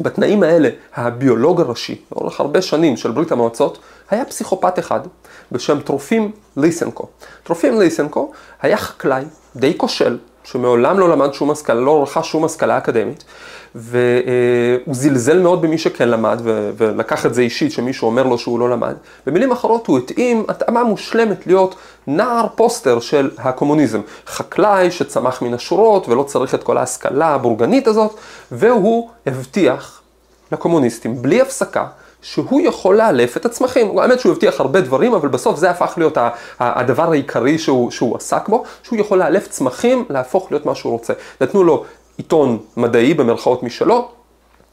בתנאים 0.00 0.42
האלה, 0.42 0.68
הביולוג 0.94 1.60
הראשי, 1.60 2.02
לאורך 2.12 2.40
הרבה 2.40 2.62
שנים 2.62 2.96
של 2.96 3.10
ברית 3.10 3.32
המועצות, 3.32 3.78
היה 4.10 4.24
פסיכופת 4.24 4.78
אחד 4.78 5.00
בשם 5.52 5.80
טרופים 5.80 6.32
ליסנקו. 6.56 7.08
טרופים 7.42 7.80
ליסנקו 7.80 8.32
היה 8.62 8.76
חקלאי 8.76 9.24
די 9.56 9.78
כושל, 9.78 10.18
שמעולם 10.44 10.98
לא 10.98 11.08
למד 11.08 11.34
שום 11.34 11.50
השכלה, 11.50 11.80
לא 11.80 12.02
רכש 12.02 12.30
שום 12.30 12.44
השכלה 12.44 12.78
אקדמית, 12.78 13.24
והוא 13.74 14.94
זלזל 14.94 15.38
מאוד 15.38 15.62
במי 15.62 15.78
שכן 15.78 16.08
למד, 16.08 16.40
ולקח 16.76 17.26
את 17.26 17.34
זה 17.34 17.42
אישית 17.42 17.72
שמישהו 17.72 18.06
אומר 18.06 18.22
לו 18.22 18.38
שהוא 18.38 18.58
לא 18.58 18.70
למד. 18.70 18.94
במילים 19.26 19.52
אחרות 19.52 19.86
הוא 19.86 19.98
התאים 19.98 20.44
התאמה 20.48 20.84
מושלמת 20.84 21.46
להיות 21.46 21.74
נער 22.06 22.46
פוסטר 22.54 23.00
של 23.00 23.30
הקומוניזם. 23.38 24.00
חקלאי 24.26 24.90
שצמח 24.90 25.42
מן 25.42 25.54
השורות 25.54 26.08
ולא 26.08 26.22
צריך 26.22 26.54
את 26.54 26.62
כל 26.62 26.78
ההשכלה 26.78 27.28
הבורגנית 27.28 27.86
הזאת, 27.86 28.14
והוא 28.52 29.10
הבטיח 29.26 30.00
לקומוניסטים 30.52 31.22
בלי 31.22 31.40
הפסקה 31.40 31.86
שהוא 32.24 32.60
יכול 32.60 32.96
לאלף 32.96 33.36
את 33.36 33.46
הצמחים. 33.46 33.98
האמת 33.98 34.20
שהוא 34.20 34.32
הבטיח 34.32 34.60
הרבה 34.60 34.80
דברים, 34.80 35.14
אבל 35.14 35.28
בסוף 35.28 35.58
זה 35.58 35.70
הפך 35.70 35.94
להיות 35.96 36.18
הדבר 36.60 37.10
העיקרי 37.10 37.58
שהוא, 37.58 37.90
שהוא 37.90 38.16
עסק 38.16 38.48
בו, 38.48 38.64
שהוא 38.82 38.98
יכול 38.98 39.18
לאלף 39.18 39.48
צמחים, 39.48 40.04
להפוך 40.10 40.50
להיות 40.50 40.66
מה 40.66 40.74
שהוא 40.74 40.92
רוצה. 40.92 41.12
נתנו 41.40 41.64
לו 41.64 41.84
עיתון 42.16 42.58
מדעי 42.76 43.14
במרכאות 43.14 43.62
משלו, 43.62 44.08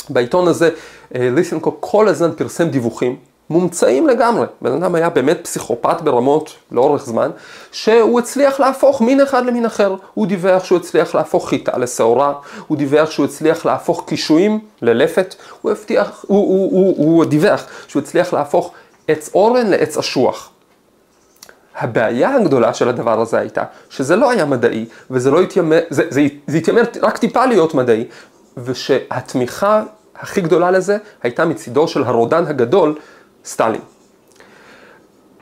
בעיתון 0.09 0.47
הזה 0.47 0.69
אה, 1.15 1.29
ליסנקו 1.31 1.77
כל 1.79 2.07
הזמן 2.07 2.31
פרסם 2.35 2.69
דיווחים 2.69 3.15
מומצאים 3.51 4.07
לגמרי. 4.07 4.45
בן 4.61 4.71
אדם 4.71 4.95
היה 4.95 5.09
באמת 5.09 5.39
פסיכופת 5.43 6.01
ברמות 6.01 6.53
לאורך 6.71 7.05
זמן, 7.05 7.31
שהוא 7.71 8.19
הצליח 8.19 8.59
להפוך 8.59 9.01
מין 9.01 9.21
אחד 9.21 9.45
למין 9.45 9.65
אחר. 9.65 9.95
הוא 10.13 10.27
דיווח 10.27 10.63
שהוא 10.63 10.77
הצליח 10.77 11.15
להפוך 11.15 11.49
חיטה 11.49 11.77
לשעורה, 11.77 12.33
הוא 12.67 12.77
דיווח 12.77 13.11
שהוא 13.11 13.25
הצליח 13.25 13.65
להפוך 13.65 14.03
קישואים 14.07 14.59
ללפת, 14.81 15.35
הוא, 15.61 15.71
הבטיח, 15.71 16.25
הוא, 16.27 16.37
הוא, 16.37 16.71
הוא, 16.71 16.95
הוא, 16.97 17.15
הוא 17.15 17.25
דיווח 17.25 17.65
שהוא 17.87 18.01
הצליח 18.01 18.33
להפוך 18.33 18.71
עץ 19.07 19.29
אורן 19.33 19.67
לעץ 19.67 19.97
אשוח. 19.97 20.49
הבעיה 21.77 22.35
הגדולה 22.35 22.73
של 22.73 22.89
הדבר 22.89 23.21
הזה 23.21 23.39
הייתה 23.39 23.63
שזה 23.89 24.15
לא 24.15 24.31
היה 24.31 24.45
מדעי, 24.45 24.85
וזה 25.11 25.31
לא 25.31 25.41
התיימר, 25.41 25.79
זה, 25.89 26.03
זה, 26.09 26.21
זה 26.47 26.57
התיימר 26.57 26.81
רק 27.01 27.17
טיפה 27.17 27.45
להיות 27.45 27.73
מדעי, 27.73 28.07
ושהתמיכה 28.57 29.83
הכי 30.15 30.41
גדולה 30.41 30.71
לזה 30.71 30.97
הייתה 31.23 31.45
מצידו 31.45 31.87
של 31.87 32.03
הרודן 32.03 32.47
הגדול 32.47 32.95
סטלין. 33.45 33.81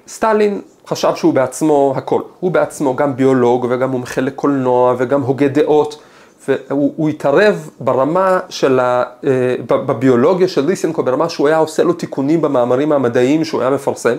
סטלין 0.07 0.61
חשב 0.87 1.15
שהוא 1.15 1.33
בעצמו 1.33 1.93
הכל, 1.97 2.21
הוא 2.39 2.51
בעצמו 2.51 2.95
גם 2.95 3.15
ביולוג 3.15 3.67
וגם 3.69 3.91
מומחה 3.91 4.21
לקולנוע 4.21 4.95
וגם 4.97 5.21
הוגה 5.21 5.47
דעות, 5.47 6.01
והוא 6.47 7.09
התערב 7.09 7.69
ברמה 7.79 8.39
של 8.49 8.79
ה... 8.79 9.03
אה, 9.23 9.55
בביולוגיה 9.67 10.47
של 10.47 10.65
ליסנקו, 10.65 11.03
ברמה 11.03 11.29
שהוא 11.29 11.47
היה 11.47 11.57
עושה 11.57 11.83
לו 11.83 11.93
תיקונים 11.93 12.41
במאמרים 12.41 12.91
המדעיים 12.91 13.45
שהוא 13.45 13.61
היה 13.61 13.69
מפרסם. 13.69 14.15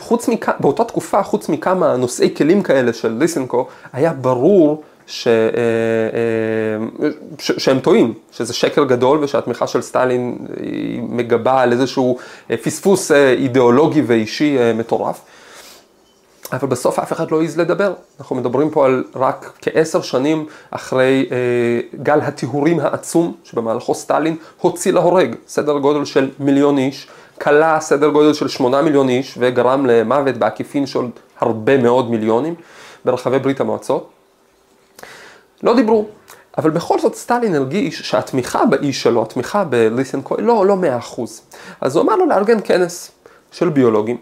חוץ 0.00 0.28
מכ... 0.28 0.48
באותה 0.60 0.84
תקופה, 0.84 1.22
חוץ 1.22 1.48
מכמה 1.48 1.96
נושאי 1.96 2.34
כלים 2.36 2.62
כאלה 2.62 2.92
של 2.92 3.16
ליסנקו, 3.18 3.66
היה 3.92 4.12
ברור 4.12 4.82
ש, 5.12 5.26
אה, 5.26 5.32
אה, 7.02 7.08
ש, 7.38 7.52
שהם 7.58 7.80
טועים, 7.80 8.14
שזה 8.32 8.52
שקר 8.52 8.84
גדול 8.84 9.24
ושהתמיכה 9.24 9.66
של 9.66 9.82
סטלין 9.82 10.38
היא 10.60 11.02
מגבה 11.02 11.62
על 11.62 11.72
איזשהו 11.72 12.18
אה, 12.50 12.56
פספוס 12.56 13.12
אידיאולוגי 13.12 14.02
ואישי 14.06 14.58
מטורף. 14.74 15.20
אבל 16.52 16.68
בסוף 16.68 16.98
אף 16.98 17.12
אחד 17.12 17.30
לא 17.30 17.40
העז 17.40 17.58
לדבר. 17.58 17.92
אנחנו 18.20 18.36
מדברים 18.36 18.70
פה 18.70 18.86
על 18.86 19.04
רק 19.16 19.52
כעשר 19.60 20.02
שנים 20.02 20.46
אחרי 20.70 21.28
אה, 21.32 21.36
גל 22.02 22.20
הטיהורים 22.20 22.80
העצום 22.80 23.34
שבמהלכו 23.44 23.94
סטלין 23.94 24.36
הוציא 24.60 24.92
להורג 24.92 25.36
סדר 25.48 25.78
גודל 25.78 26.04
של 26.04 26.30
מיליון 26.38 26.78
איש, 26.78 27.08
כלה 27.40 27.80
סדר 27.80 28.08
גודל 28.08 28.32
של 28.32 28.48
שמונה 28.48 28.82
מיליון 28.82 29.08
איש 29.08 29.34
וגרם 29.38 29.86
למוות 29.86 30.36
בעקיפין 30.36 30.86
של 30.86 31.04
הרבה 31.40 31.78
מאוד 31.78 32.10
מיליונים 32.10 32.54
ברחבי 33.04 33.38
ברית 33.38 33.60
המועצות. 33.60 34.11
לא 35.62 35.76
דיברו. 35.76 36.06
אבל 36.58 36.70
בכל 36.70 36.98
זאת 36.98 37.14
סטלין 37.14 37.54
הרגיש 37.54 38.02
שהתמיכה 38.02 38.64
באיש 38.64 39.02
שלו, 39.02 39.22
התמיכה 39.22 39.64
בליסנקו, 39.64 40.36
לא, 40.38 40.66
לא 40.66 40.76
מאה 40.76 40.98
אחוז. 40.98 41.42
אז 41.80 41.96
הוא 41.96 42.04
אמר 42.04 42.16
לו 42.16 42.26
לארגן 42.26 42.58
כנס 42.64 43.10
של 43.52 43.68
ביולוגים, 43.68 44.16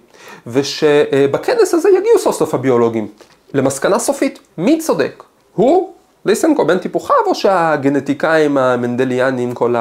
ושבכנס 0.47 1.75
הזה 1.75 1.89
יגיעו 1.89 2.19
סוף 2.19 2.37
סוף 2.37 2.55
הביולוגים 2.55 3.09
למסקנה 3.55 3.99
סופית, 3.99 4.39
מי 4.59 4.79
צודק? 4.79 5.23
הוא, 5.55 5.93
ליסנקו, 6.25 6.67
בן 6.67 6.79
טיפוחיו, 6.79 7.17
או 7.27 7.35
שהגנטיקאים 7.35 8.59
המנדליאנים, 8.59 9.55
כל 9.55 9.75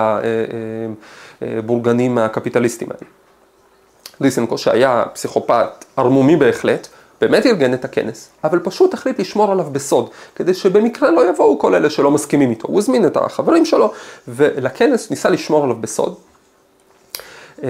הבורגנים 1.42 2.18
הקפיטליסטים 2.18 2.88
האלה? 2.92 3.12
ליסנקו 4.22 4.58
שהיה 4.58 5.04
פסיכופת 5.14 5.86
ערמומי 5.98 6.36
בהחלט, 6.36 6.88
באמת 7.22 7.46
ארגן 7.46 7.74
את 7.74 7.86
הכנס, 7.86 8.30
אבל 8.44 8.60
פשוט 8.60 8.94
החליט 8.94 9.20
לשמור 9.20 9.52
עליו 9.52 9.66
בסוד, 9.72 10.10
כדי 10.36 10.54
שבמקרה 10.54 11.12
לא 11.12 11.30
יבואו 11.30 11.60
כל 11.60 11.76
אלה 11.76 11.90
שלא 11.90 12.12
מסכימים 12.12 12.50
איתו. 12.50 12.68
הוא 12.68 12.80
הזמין 12.80 13.06
את 13.06 13.18
החברים 13.18 13.66
שלו, 13.66 13.92
ולכנס 14.28 15.10
ניסה 15.10 15.30
לשמור 15.30 15.64
עליו 15.64 15.76
בסוד. 15.76 16.16
אמ, 17.64 17.68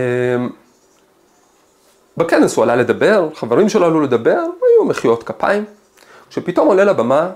בכנס 2.17 2.55
הוא 2.55 2.63
עלה 2.63 2.75
לדבר, 2.75 3.29
חברים 3.35 3.69
שלו 3.69 3.85
עלו 3.85 4.01
לדבר, 4.01 4.39
היו 4.39 4.85
מחיאות 4.85 5.23
כפיים, 5.23 5.65
כשפתאום 6.29 6.67
עולה 6.67 6.83
לבמה 6.83 7.29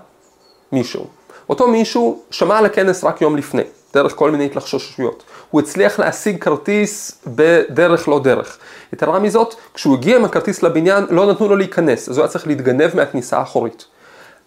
מישהו. 0.72 1.08
אותו 1.50 1.67
מישהו 1.67 2.22
שמע 2.32 2.58
על 2.58 2.65
הכנס 2.65 3.03
רק 3.03 3.22
יום 3.22 3.38
לפני, 3.38 3.63
דרך 3.93 4.15
כל 4.15 4.32
מיני 4.32 4.46
התלחששויות. 4.46 5.24
הוא 5.51 5.62
הצליח 5.62 6.00
להשיג 6.00 6.43
כרטיס 6.43 7.12
בדרך 7.27 8.08
לא 8.08 8.20
דרך. 8.20 8.58
יתרה 8.94 9.20
מזאת, 9.20 9.56
כשהוא 9.74 9.96
הגיע 9.96 10.18
עם 10.18 10.26
הכרטיס 10.26 10.64
לבניין, 10.64 11.06
לא 11.10 11.32
נתנו 11.32 11.48
לו 11.48 11.56
להיכנס, 11.56 12.10
אז 12.10 12.18
הוא 12.18 12.24
היה 12.24 12.32
צריך 12.32 12.48
להתגנב 12.48 12.96
מהכניסה 12.96 13.38
האחורית. 13.38 13.86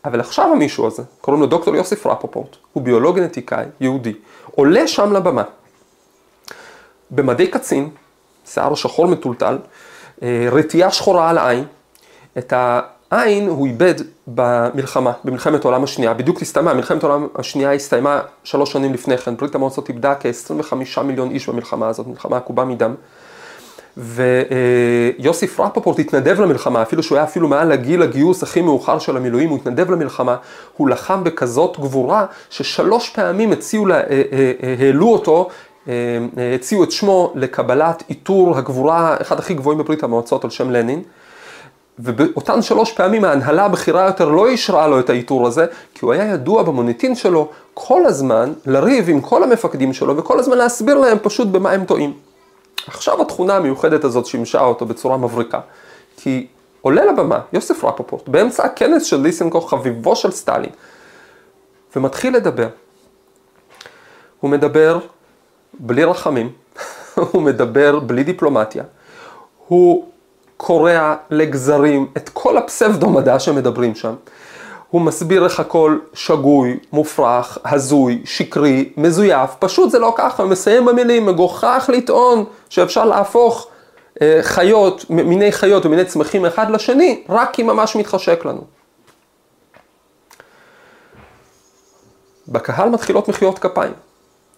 אבל 0.04 0.20
עכשיו 0.20 0.52
המישהו 0.52 0.86
הזה, 0.86 1.02
קוראים 1.20 1.42
לו 1.42 1.48
דוקטור 1.48 1.76
יוסף 1.76 2.06
רפופורט, 2.06 2.56
הוא 2.72 2.82
ביולוג 2.82 3.16
גנטיקאי, 3.16 3.64
יהודי, 3.80 4.14
עולה 4.54 4.86
שם 4.86 5.12
לבמה, 5.12 5.42
במדי 7.10 7.46
קצין, 7.46 7.90
שיער 8.46 8.74
שחור 8.74 9.06
מטולטל, 9.06 9.58
אה, 10.22 10.48
רטייה 10.52 10.90
שחורה 10.90 11.30
על 11.30 11.38
העין, 11.38 11.64
את 12.38 12.52
העין 13.10 13.48
הוא 13.48 13.66
איבד 13.66 13.94
במלחמה, 14.26 15.12
במלחמת 15.24 15.64
העולם 15.64 15.84
השנייה, 15.84 16.14
בדיוק 16.14 16.42
הסתיימה, 16.42 16.74
מלחמת 16.74 17.04
העולם 17.04 17.26
השנייה 17.34 17.72
הסתיימה 17.72 18.20
שלוש 18.44 18.72
שנים 18.72 18.94
לפני 18.94 19.18
כן, 19.18 19.36
ברית 19.36 19.54
המועצות 19.54 19.88
איבדה 19.88 20.14
כ-25 20.14 21.02
מיליון 21.02 21.30
איש 21.30 21.48
במלחמה 21.48 21.88
הזאת, 21.88 22.06
מלחמה 22.06 22.36
עקובה 22.36 22.64
מדם. 22.64 22.94
ויוסיף 23.96 25.60
רפפורט 25.60 25.98
התנדב 25.98 26.40
למלחמה, 26.40 26.82
אפילו 26.82 27.02
שהוא 27.02 27.16
היה 27.16 27.24
אפילו 27.24 27.48
מעל 27.48 27.72
הגיל 27.72 28.02
הגיוס 28.02 28.42
הכי 28.42 28.60
מאוחר 28.60 28.98
של 28.98 29.16
המילואים, 29.16 29.48
הוא 29.48 29.58
התנדב 29.58 29.90
למלחמה, 29.90 30.36
הוא 30.76 30.88
לחם 30.88 31.24
בכזאת 31.24 31.76
גבורה, 31.80 32.26
ששלוש 32.50 33.10
פעמים 33.10 33.52
הציעו, 33.52 33.86
לה, 33.86 33.94
אה, 33.94 34.02
אה, 34.10 34.52
אה, 34.62 34.74
העלו 34.78 35.08
אותו, 35.08 35.48
הציעו 36.54 36.84
את 36.84 36.90
שמו 36.90 37.32
לקבלת 37.34 38.02
עיטור 38.08 38.58
הגבורה, 38.58 39.16
אחד 39.20 39.38
הכי 39.38 39.54
גבוהים 39.54 39.78
בברית 39.78 40.02
המועצות 40.02 40.44
על 40.44 40.50
שם 40.50 40.70
לנין. 40.70 41.02
ובאותן 41.98 42.62
שלוש 42.62 42.92
פעמים 42.92 43.24
ההנהלה 43.24 43.64
הבכירה 43.64 44.06
יותר 44.06 44.28
לא 44.28 44.48
אישרה 44.48 44.86
לו 44.86 45.00
את 45.00 45.10
העיטור 45.10 45.46
הזה, 45.46 45.66
כי 45.94 46.04
הוא 46.04 46.12
היה 46.12 46.24
ידוע 46.24 46.62
במוניטין 46.62 47.14
שלו 47.14 47.48
כל 47.74 48.06
הזמן 48.06 48.52
לריב 48.66 49.08
עם 49.08 49.20
כל 49.20 49.42
המפקדים 49.42 49.92
שלו 49.92 50.16
וכל 50.16 50.38
הזמן 50.38 50.58
להסביר 50.58 50.98
להם 50.98 51.18
פשוט 51.22 51.48
במה 51.48 51.70
הם 51.70 51.84
טועים. 51.84 52.12
עכשיו 52.86 53.22
התכונה 53.22 53.56
המיוחדת 53.56 54.04
הזאת 54.04 54.26
שימשה 54.26 54.60
אותו 54.60 54.86
בצורה 54.86 55.16
מבריקה, 55.16 55.60
כי 56.16 56.46
עולה 56.80 57.04
לבמה 57.04 57.40
יוסף 57.52 57.84
רפופורט 57.84 58.28
באמצע 58.28 58.64
הכנס 58.64 59.04
של 59.04 59.20
ליסנקו, 59.20 59.60
חביבו 59.60 60.16
של 60.16 60.30
סטלין, 60.30 60.70
ומתחיל 61.96 62.36
לדבר. 62.36 62.68
הוא 64.40 64.50
מדבר 64.50 64.98
בלי 65.72 66.04
רחמים, 66.04 66.52
הוא 67.32 67.42
מדבר 67.42 68.00
בלי 68.00 68.24
דיפלומטיה, 68.24 68.84
הוא 69.66 70.06
קורע 70.56 71.14
לגזרים 71.30 72.06
את 72.16 72.28
כל 72.32 72.56
הפסבדו-מדע 72.56 73.38
שמדברים 73.38 73.94
שם. 73.94 74.14
הוא 74.90 75.00
מסביר 75.00 75.44
איך 75.44 75.60
הכל 75.60 75.98
שגוי, 76.12 76.78
מופרך, 76.92 77.58
הזוי, 77.64 78.22
שקרי, 78.24 78.92
מזויף, 78.96 79.50
פשוט 79.58 79.90
זה 79.90 79.98
לא 79.98 80.14
ככה, 80.16 80.42
הוא 80.42 80.50
מסיים 80.50 80.84
במילים, 80.86 81.26
מגוחך 81.26 81.90
לטעון 81.92 82.44
שאפשר 82.68 83.04
להפוך 83.04 83.68
אה, 84.22 84.38
חיות, 84.42 85.04
מיני 85.10 85.52
חיות 85.52 85.86
ומיני 85.86 86.04
צמחים 86.04 86.46
אחד 86.46 86.70
לשני, 86.70 87.22
רק 87.28 87.52
כי 87.52 87.62
ממש 87.62 87.96
מתחשק 87.96 88.44
לנו. 88.44 88.60
בקהל 92.48 92.88
מתחילות 92.88 93.28
מחיאות 93.28 93.58
כפיים, 93.58 93.92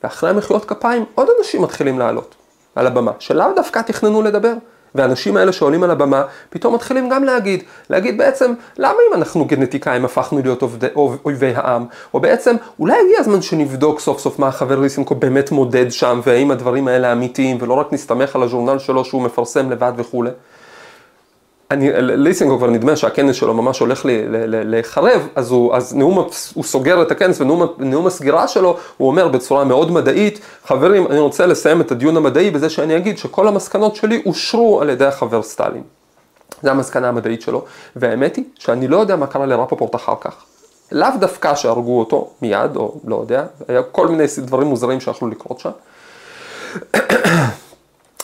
ואחרי 0.02 0.30
המחיאות 0.30 0.64
כפיים 0.64 1.04
עוד 1.14 1.28
אנשים 1.38 1.62
מתחילים 1.62 1.98
לעלות 1.98 2.34
על 2.74 2.86
הבמה, 2.86 3.12
שלאו 3.18 3.46
דווקא 3.56 3.80
תכננו 3.80 4.22
לדבר. 4.22 4.54
והאנשים 4.94 5.36
האלה 5.36 5.52
שעולים 5.52 5.82
על 5.82 5.90
הבמה, 5.90 6.22
פתאום 6.50 6.74
מתחילים 6.74 7.08
גם 7.08 7.24
להגיד, 7.24 7.62
להגיד 7.90 8.18
בעצם, 8.18 8.52
למה 8.78 8.96
אם 9.08 9.14
אנחנו 9.14 9.44
גנטיקאים 9.44 10.04
הפכנו 10.04 10.40
להיות 10.42 10.62
עובדי, 10.62 10.86
אויבי 11.24 11.52
העם? 11.54 11.86
או 12.14 12.20
בעצם, 12.20 12.56
אולי 12.80 12.94
הגיע 13.04 13.20
הזמן 13.20 13.42
שנבדוק 13.42 14.00
סוף 14.00 14.20
סוף 14.20 14.38
מה 14.38 14.48
החבר 14.48 14.80
ליסנקו 14.80 15.14
באמת 15.14 15.50
מודד 15.50 15.90
שם, 15.90 16.20
והאם 16.24 16.50
הדברים 16.50 16.88
האלה 16.88 17.12
אמיתיים, 17.12 17.58
ולא 17.60 17.74
רק 17.74 17.92
נסתמך 17.92 18.36
על 18.36 18.42
הז'ורנל 18.42 18.78
שלו 18.78 19.04
שהוא 19.04 19.22
מפרסם 19.22 19.70
לבד 19.70 19.92
וכולי. 19.96 20.30
ליסינגו 21.70 22.58
כבר 22.58 22.70
נדמה 22.70 22.96
שהכנס 22.96 23.36
שלו 23.36 23.54
ממש 23.54 23.78
הולך 23.78 24.02
להיחרב, 24.48 25.28
אז, 25.34 25.50
הוא, 25.50 25.74
אז 25.74 25.96
נאום, 25.96 26.28
הוא 26.54 26.64
סוגר 26.64 27.02
את 27.02 27.10
הכנס 27.10 27.40
ונאום 27.40 28.06
הסגירה 28.06 28.48
שלו, 28.48 28.76
הוא 28.96 29.08
אומר 29.08 29.28
בצורה 29.28 29.64
מאוד 29.64 29.90
מדעית, 29.90 30.40
חברים, 30.66 31.06
אני 31.06 31.18
רוצה 31.18 31.46
לסיים 31.46 31.80
את 31.80 31.92
הדיון 31.92 32.16
המדעי 32.16 32.50
בזה 32.50 32.70
שאני 32.70 32.96
אגיד 32.96 33.18
שכל 33.18 33.48
המסקנות 33.48 33.96
שלי 33.96 34.22
אושרו 34.26 34.80
על 34.80 34.90
ידי 34.90 35.06
החבר 35.06 35.42
סטלין. 35.42 35.82
זו 36.62 36.70
המסקנה 36.70 37.08
המדעית 37.08 37.42
שלו, 37.42 37.64
והאמת 37.96 38.36
היא 38.36 38.44
שאני 38.58 38.88
לא 38.88 38.96
יודע 38.96 39.16
מה 39.16 39.26
קרה 39.26 39.46
לרפופורט 39.46 39.94
אחר 39.94 40.14
כך. 40.20 40.34
לאו 40.92 41.08
דווקא 41.20 41.54
שהרגו 41.54 41.98
אותו 41.98 42.30
מיד, 42.42 42.76
או 42.76 43.00
לא 43.04 43.16
יודע, 43.16 43.44
היה 43.68 43.82
כל 43.82 44.08
מיני 44.08 44.24
דברים 44.38 44.68
מוזרים 44.68 45.00
שיכולו 45.00 45.30
לקרות 45.30 45.60
שם. 45.60 45.70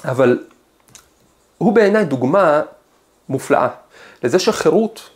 אבל 0.05 0.39
הוא 1.59 1.73
בעיניי 1.73 2.05
דוגמה 2.05 2.63
מופלאה, 3.29 3.69
לזה 4.23 4.39
שחירות 4.39 5.11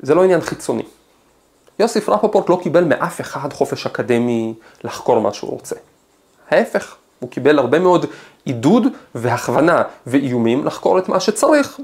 זה 0.00 0.14
לא 0.14 0.24
עניין 0.24 0.40
חיצוני. 0.40 0.82
יוסיף 1.78 2.08
רפופורט 2.08 2.48
לא 2.48 2.60
קיבל 2.62 2.84
מאף 2.84 3.20
אחד 3.20 3.52
חופש 3.52 3.86
אקדמי 3.86 4.54
לחקור 4.84 5.20
מה 5.20 5.32
שהוא 5.32 5.50
רוצה. 5.50 5.76
ההפך, 6.50 6.96
הוא 7.18 7.30
קיבל 7.30 7.58
הרבה 7.58 7.78
מאוד 7.78 8.06
עידוד 8.44 8.86
והכוונה 9.14 9.82
ואיומים 10.06 10.66
לחקור 10.66 10.98
את 10.98 11.08
מה 11.08 11.20
שצריך. 11.20 11.80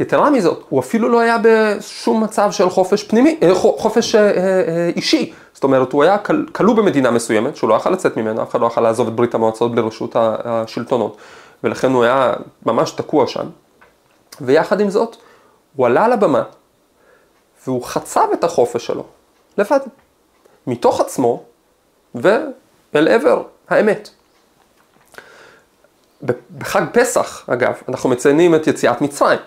יתרה 0.00 0.30
מזאת, 0.30 0.64
הוא 0.68 0.80
אפילו 0.80 1.08
לא 1.08 1.20
היה 1.20 1.36
בשום 1.42 2.24
מצב 2.24 2.52
של 2.52 2.70
חופש 2.70 3.02
פנימי, 3.02 3.38
אה, 3.42 3.54
חופש 3.54 4.14
אה, 4.14 4.20
אה, 4.20 4.90
אישי. 4.96 5.32
זאת 5.54 5.64
אומרת, 5.64 5.92
הוא 5.92 6.02
היה 6.02 6.16
כלוא 6.52 6.74
במדינה 6.74 7.10
מסוימת, 7.10 7.56
שהוא 7.56 7.70
לא 7.70 7.74
יכל 7.74 7.90
לצאת 7.90 8.16
ממנה, 8.16 8.42
אף 8.42 8.50
אחד 8.50 8.60
לא 8.60 8.66
יכל 8.66 8.80
לעזוב 8.80 9.08
את 9.08 9.14
ברית 9.14 9.34
המועצות 9.34 9.72
בלי 9.72 9.80
רשות 9.80 10.16
השלטונות, 10.44 11.16
ולכן 11.64 11.92
הוא 11.92 12.04
היה 12.04 12.32
ממש 12.66 12.90
תקוע 12.90 13.26
שם. 13.26 13.46
ויחד 14.40 14.80
עם 14.80 14.90
זאת, 14.90 15.16
הוא 15.76 15.86
עלה 15.86 16.04
על 16.04 16.12
הבמה 16.12 16.42
והוא 17.66 17.84
חצב 17.84 18.28
את 18.32 18.44
החופש 18.44 18.86
שלו, 18.86 19.04
לבד, 19.58 19.80
מתוך 20.66 21.00
עצמו 21.00 21.42
ואל 22.14 23.08
עבר 23.08 23.42
האמת. 23.68 24.10
בחג 26.58 26.82
פסח, 26.92 27.44
אגב, 27.48 27.72
אנחנו 27.88 28.08
מציינים 28.08 28.54
את 28.54 28.66
יציאת 28.66 29.00
מצרים. 29.00 29.38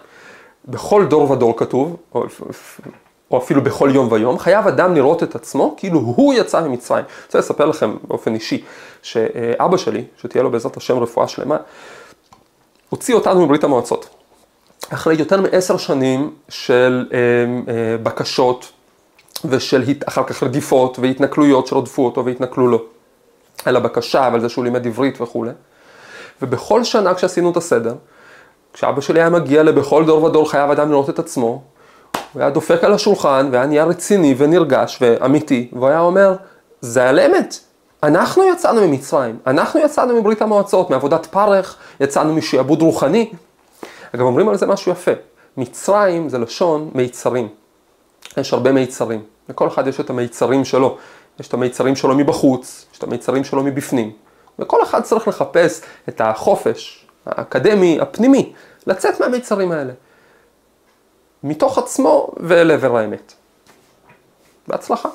בכל 0.67 1.05
דור 1.05 1.31
ודור 1.31 1.57
כתוב, 1.57 1.95
או, 2.15 2.23
או 3.31 3.37
אפילו 3.37 3.63
בכל 3.63 3.89
יום 3.93 4.11
ויום, 4.11 4.39
חייב 4.39 4.67
אדם 4.67 4.95
לראות 4.95 5.23
את 5.23 5.35
עצמו 5.35 5.75
כאילו 5.77 5.99
הוא 5.99 6.33
יצא 6.33 6.61
ממצרים. 6.61 7.05
אני 7.05 7.23
רוצה 7.25 7.39
לספר 7.39 7.65
לכם 7.65 7.97
באופן 8.03 8.33
אישי, 8.33 8.63
שאבא 9.01 9.77
שלי, 9.77 10.05
שתהיה 10.17 10.43
לו 10.43 10.51
בעזרת 10.51 10.77
השם 10.77 10.99
רפואה 10.99 11.27
שלמה, 11.27 11.57
הוציא 12.89 13.15
אותנו 13.15 13.45
מברית 13.45 13.63
המועצות. 13.63 14.18
אחרי 14.89 15.15
יותר 15.15 15.41
מעשר 15.41 15.77
שנים 15.77 16.33
של 16.49 17.07
אה, 17.13 17.17
אה, 17.73 17.97
בקשות 18.03 18.71
ושל 19.45 19.83
אחר 20.05 20.23
כך 20.23 20.43
רדיפות 20.43 20.99
והתנכלויות 20.99 21.67
שרדפו 21.67 22.05
אותו 22.05 22.25
והתנכלו 22.25 22.67
לו 22.67 22.83
על 23.65 23.75
הבקשה 23.75 24.29
ועל 24.31 24.41
זה 24.41 24.49
שהוא 24.49 24.63
לימד 24.63 24.87
עברית 24.87 25.21
וכולי. 25.21 25.51
ובכל 26.41 26.83
שנה 26.83 27.13
כשעשינו 27.13 27.51
את 27.51 27.57
הסדר, 27.57 27.95
כשאבא 28.73 29.01
שלי 29.01 29.19
היה 29.19 29.29
מגיע 29.29 29.63
לבכל 29.63 30.05
דור 30.05 30.23
ודור 30.23 30.51
חייב 30.51 30.71
אדם 30.71 30.91
לראות 30.91 31.09
את 31.09 31.19
עצמו, 31.19 31.61
הוא 32.33 32.41
היה 32.41 32.49
דופק 32.49 32.83
על 32.83 32.93
השולחן 32.93 33.49
והיה 33.51 33.65
נהיה 33.65 33.83
רציני 33.83 34.35
ונרגש 34.37 34.97
ואמיתי, 35.01 35.69
והוא 35.73 35.87
היה 35.87 35.99
אומר, 35.99 36.35
זה 36.81 37.09
על 37.09 37.19
אמת. 37.19 37.55
אנחנו 38.03 38.43
יצאנו 38.43 38.87
ממצרים, 38.87 39.37
אנחנו 39.47 39.79
יצאנו 39.79 40.21
מברית 40.21 40.41
המועצות, 40.41 40.89
מעבודת 40.89 41.25
פרך, 41.25 41.75
יצאנו 41.99 42.33
משעבוד 42.33 42.81
רוחני, 42.81 43.31
אגב, 44.15 44.21
אומרים 44.21 44.49
על 44.49 44.57
זה 44.57 44.67
משהו 44.67 44.91
יפה. 44.91 45.11
מצרים 45.57 46.29
זה 46.29 46.37
לשון 46.37 46.91
מיצרים. 46.95 47.47
יש 48.37 48.53
הרבה 48.53 48.71
מיצרים. 48.71 49.23
לכל 49.49 49.67
אחד 49.67 49.87
יש 49.87 49.99
את 49.99 50.09
המיצרים 50.09 50.65
שלו. 50.65 50.97
יש 51.39 51.47
את 51.47 51.53
המיצרים 51.53 51.95
שלו 51.95 52.15
מבחוץ, 52.15 52.85
יש 52.93 52.97
את 52.97 53.03
המיצרים 53.03 53.43
שלו 53.43 53.63
מבפנים. 53.63 54.11
וכל 54.59 54.83
אחד 54.83 55.03
צריך 55.03 55.27
לחפש 55.27 55.81
את 56.09 56.21
החופש 56.21 57.05
האקדמי, 57.25 57.99
הפנימי, 58.01 58.53
לצאת 58.87 59.19
מהמיצרים 59.19 59.71
האלה. 59.71 59.93
מתוך 61.43 61.77
עצמו 61.77 62.29
ואל 62.37 62.71
עבר 62.71 62.97
האמת. 62.97 63.33
בהצלחה. 64.67 65.09